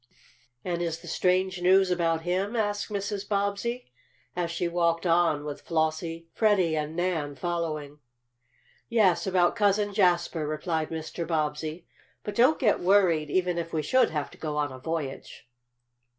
[0.65, 3.29] "And is the strange news about him?" asked Mrs.
[3.29, 3.91] Bobbsey,
[4.35, 7.99] as she walked on, with Flossie, Freddie and Nan following.
[8.89, 11.27] "Yes, about Cousin Jasper," replied Mr.
[11.27, 11.85] Bobbsey.
[12.23, 15.47] "But don't get worried, even if we should have to go on a voyage."